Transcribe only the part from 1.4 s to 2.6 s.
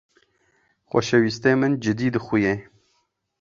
min cidî dixuye.